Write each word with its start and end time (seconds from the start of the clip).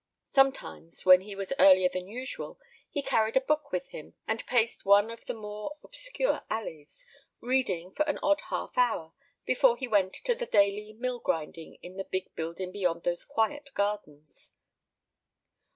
Sometimes, 0.23 1.05
when 1.05 1.21
he 1.21 1.35
was 1.35 1.53
earlier 1.59 1.87
than 1.87 2.07
usual, 2.07 2.59
he 2.89 3.03
carried 3.03 3.37
a 3.37 3.41
book 3.41 3.71
with 3.71 3.89
him, 3.89 4.15
and 4.27 4.43
paced 4.47 4.83
one 4.83 5.11
of 5.11 5.25
the 5.27 5.33
more 5.35 5.77
obscure 5.83 6.41
alleys, 6.49 7.05
reading 7.39 7.91
for 7.91 8.01
an 8.09 8.17
odd 8.23 8.41
half 8.49 8.75
hour 8.79 9.13
before 9.45 9.77
he 9.77 9.87
went 9.87 10.15
to 10.15 10.33
the 10.33 10.47
daily 10.47 10.91
mill 10.91 11.19
grinding 11.19 11.77
in 11.83 11.97
the 11.97 12.03
big 12.03 12.33
building 12.33 12.71
beyond 12.71 13.03
those 13.03 13.25
quiet 13.25 13.69
gardens. 13.75 14.53